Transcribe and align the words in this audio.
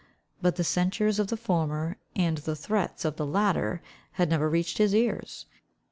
But 0.41 0.55
the 0.55 0.63
censures 0.63 1.19
of 1.19 1.27
the 1.27 1.37
former, 1.37 1.95
and 2.15 2.39
the 2.39 2.55
threats 2.55 3.05
of 3.05 3.17
the 3.17 3.25
latter, 3.27 3.83
had 4.13 4.31
never 4.31 4.49
reached 4.49 4.79
his 4.79 4.95
ears. 4.95 5.45